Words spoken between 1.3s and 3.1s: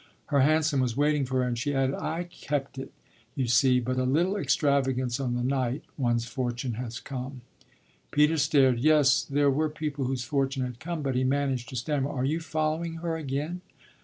her and she added: "I kept it,